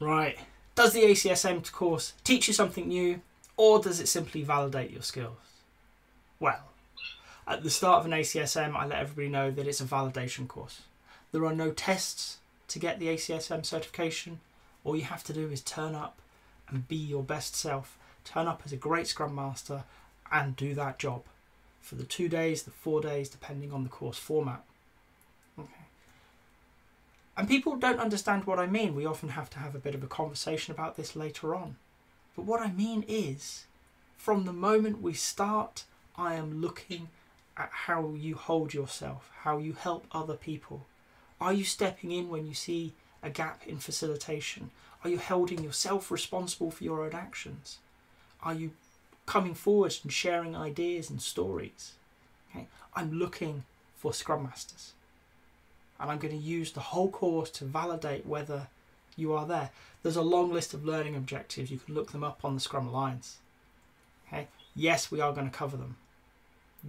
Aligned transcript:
Right. 0.00 0.38
Does 0.74 0.92
the 0.92 1.04
ACSM 1.04 1.70
course 1.72 2.12
teach 2.22 2.48
you 2.48 2.54
something 2.54 2.88
new 2.88 3.20
or 3.56 3.80
does 3.80 4.00
it 4.00 4.08
simply 4.08 4.42
validate 4.42 4.90
your 4.90 5.02
skills? 5.02 5.36
Well, 6.38 6.60
at 7.48 7.62
the 7.62 7.70
start 7.70 8.00
of 8.00 8.06
an 8.06 8.18
ACSM, 8.18 8.74
I 8.74 8.86
let 8.86 8.98
everybody 8.98 9.28
know 9.28 9.50
that 9.50 9.66
it's 9.66 9.80
a 9.80 9.84
validation 9.84 10.46
course. 10.46 10.82
There 11.32 11.46
are 11.46 11.54
no 11.54 11.70
tests 11.70 12.38
to 12.68 12.78
get 12.78 12.98
the 12.98 13.08
ACSM 13.08 13.64
certification. 13.64 14.40
All 14.84 14.96
you 14.96 15.04
have 15.04 15.24
to 15.24 15.32
do 15.32 15.48
is 15.50 15.62
turn 15.62 15.94
up 15.94 16.18
and 16.68 16.88
be 16.88 16.96
your 16.96 17.22
best 17.22 17.54
self. 17.54 17.96
Turn 18.24 18.46
up 18.46 18.62
as 18.64 18.72
a 18.72 18.76
great 18.76 19.06
Scrum 19.06 19.34
Master 19.34 19.84
and 20.30 20.56
do 20.56 20.74
that 20.74 20.98
job 20.98 21.22
for 21.80 21.94
the 21.94 22.04
two 22.04 22.28
days, 22.28 22.64
the 22.64 22.70
four 22.70 23.00
days, 23.00 23.28
depending 23.28 23.72
on 23.72 23.84
the 23.84 23.88
course 23.88 24.18
format. 24.18 24.62
Okay. 25.58 25.85
And 27.36 27.48
people 27.48 27.76
don't 27.76 28.00
understand 28.00 28.44
what 28.44 28.58
I 28.58 28.66
mean. 28.66 28.94
We 28.94 29.04
often 29.04 29.30
have 29.30 29.50
to 29.50 29.58
have 29.58 29.74
a 29.74 29.80
bit 29.80 29.94
of 29.94 30.02
a 30.02 30.08
conversation 30.08 30.72
about 30.72 30.96
this 30.96 31.14
later 31.14 31.54
on. 31.54 31.76
But 32.34 32.46
what 32.46 32.60
I 32.60 32.72
mean 32.72 33.04
is, 33.06 33.66
from 34.16 34.44
the 34.44 34.52
moment 34.52 35.02
we 35.02 35.12
start, 35.12 35.84
I 36.16 36.34
am 36.34 36.60
looking 36.62 37.08
at 37.56 37.70
how 37.72 38.14
you 38.14 38.34
hold 38.36 38.72
yourself, 38.74 39.30
how 39.40 39.58
you 39.58 39.74
help 39.74 40.06
other 40.12 40.34
people. 40.34 40.86
Are 41.40 41.52
you 41.52 41.64
stepping 41.64 42.10
in 42.10 42.28
when 42.28 42.46
you 42.46 42.54
see 42.54 42.94
a 43.22 43.30
gap 43.30 43.66
in 43.66 43.78
facilitation? 43.78 44.70
Are 45.04 45.10
you 45.10 45.18
holding 45.18 45.62
yourself 45.62 46.10
responsible 46.10 46.70
for 46.70 46.84
your 46.84 47.04
own 47.04 47.14
actions? 47.14 47.78
Are 48.42 48.54
you 48.54 48.72
coming 49.26 49.54
forward 49.54 49.94
and 50.02 50.12
sharing 50.12 50.56
ideas 50.56 51.10
and 51.10 51.20
stories? 51.20 51.92
Okay? 52.50 52.66
I'm 52.94 53.12
looking 53.12 53.64
for 53.96 54.14
Scrum 54.14 54.44
Masters. 54.44 54.92
And 55.98 56.10
I'm 56.10 56.18
going 56.18 56.36
to 56.36 56.42
use 56.42 56.72
the 56.72 56.80
whole 56.80 57.10
course 57.10 57.50
to 57.52 57.64
validate 57.64 58.26
whether 58.26 58.68
you 59.16 59.32
are 59.32 59.46
there. 59.46 59.70
There's 60.02 60.16
a 60.16 60.22
long 60.22 60.52
list 60.52 60.74
of 60.74 60.84
learning 60.84 61.16
objectives. 61.16 61.70
You 61.70 61.78
can 61.78 61.94
look 61.94 62.12
them 62.12 62.24
up 62.24 62.44
on 62.44 62.54
the 62.54 62.60
Scrum 62.60 62.86
Alliance. 62.86 63.38
Okay? 64.28 64.48
Yes, 64.74 65.10
we 65.10 65.20
are 65.20 65.32
going 65.32 65.50
to 65.50 65.56
cover 65.56 65.76
them. 65.76 65.96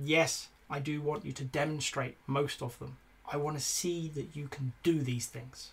Yes, 0.04 0.50
I 0.70 0.80
do 0.80 1.02
want 1.02 1.26
you 1.26 1.32
to 1.32 1.44
demonstrate 1.44 2.18
most 2.28 2.62
of 2.62 2.78
them. 2.80 2.98
I 3.32 3.38
want 3.38 3.58
to 3.58 3.64
see 3.64 4.10
that 4.10 4.36
you 4.36 4.48
can 4.48 4.74
do 4.84 5.02
these 5.02 5.28
things. 5.28 5.72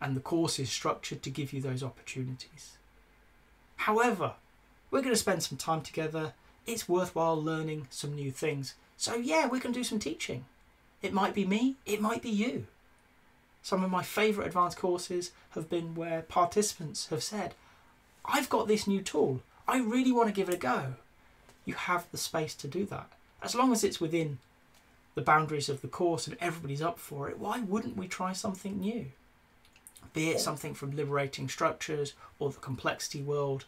And 0.00 0.14
the 0.16 0.20
course 0.20 0.58
is 0.58 0.70
structured 0.70 1.22
to 1.22 1.30
give 1.30 1.52
you 1.52 1.60
those 1.60 1.82
opportunities. 1.82 2.76
However, 3.76 4.34
we're 4.90 5.00
going 5.00 5.14
to 5.14 5.18
spend 5.18 5.42
some 5.42 5.58
time 5.58 5.80
together. 5.80 6.34
It's 6.66 6.88
worthwhile 6.88 7.42
learning 7.42 7.88
some 7.90 8.14
new 8.14 8.30
things. 8.30 8.74
So, 8.96 9.16
yeah, 9.16 9.46
we 9.46 9.58
can 9.58 9.72
do 9.72 9.82
some 9.82 9.98
teaching. 9.98 10.44
It 11.02 11.12
might 11.12 11.34
be 11.34 11.44
me, 11.44 11.76
it 11.84 12.00
might 12.00 12.22
be 12.22 12.30
you. 12.30 12.66
Some 13.62 13.84
of 13.84 13.90
my 13.90 14.02
favourite 14.02 14.46
advanced 14.46 14.78
courses 14.78 15.32
have 15.50 15.68
been 15.68 15.94
where 15.94 16.22
participants 16.22 17.08
have 17.08 17.22
said, 17.22 17.54
I've 18.24 18.48
got 18.48 18.68
this 18.68 18.86
new 18.86 19.02
tool. 19.02 19.40
I 19.68 19.78
really 19.78 20.12
want 20.12 20.28
to 20.28 20.34
give 20.34 20.48
it 20.48 20.54
a 20.54 20.58
go. 20.58 20.94
You 21.64 21.74
have 21.74 22.10
the 22.10 22.18
space 22.18 22.54
to 22.56 22.68
do 22.68 22.84
that. 22.86 23.08
As 23.42 23.54
long 23.54 23.72
as 23.72 23.84
it's 23.84 24.00
within 24.00 24.38
the 25.14 25.22
boundaries 25.22 25.68
of 25.68 25.82
the 25.82 25.88
course 25.88 26.26
and 26.26 26.36
everybody's 26.40 26.82
up 26.82 26.98
for 26.98 27.28
it, 27.28 27.38
why 27.38 27.60
wouldn't 27.60 27.96
we 27.96 28.08
try 28.08 28.32
something 28.32 28.80
new? 28.80 29.06
Be 30.12 30.30
it 30.30 30.40
something 30.40 30.74
from 30.74 30.96
liberating 30.96 31.48
structures 31.48 32.14
or 32.38 32.50
the 32.50 32.58
complexity 32.58 33.22
world 33.22 33.64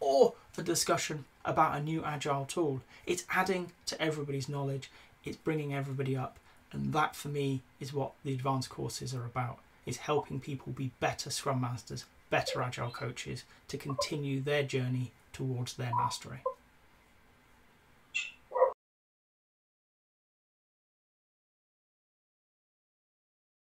or 0.00 0.34
a 0.56 0.62
discussion 0.62 1.24
about 1.44 1.76
a 1.76 1.82
new 1.82 2.04
agile 2.04 2.44
tool. 2.44 2.82
It's 3.06 3.24
adding 3.30 3.72
to 3.86 4.00
everybody's 4.02 4.48
knowledge, 4.48 4.90
it's 5.24 5.36
bringing 5.36 5.72
everybody 5.74 6.16
up, 6.16 6.38
and 6.72 6.92
that 6.92 7.16
for 7.16 7.28
me 7.28 7.62
is 7.80 7.92
what 7.92 8.12
the 8.24 8.32
advanced 8.32 8.70
courses 8.70 9.14
are 9.14 9.24
about. 9.24 9.58
Is 9.86 9.96
helping 9.96 10.38
people 10.38 10.72
be 10.72 10.90
better 11.00 11.30
scrum 11.30 11.62
masters, 11.62 12.04
better 12.28 12.60
agile 12.60 12.90
coaches 12.90 13.44
to 13.68 13.78
continue 13.78 14.42
their 14.42 14.62
journey 14.62 15.12
towards 15.32 15.74
their 15.74 15.94
mastery. 15.96 16.40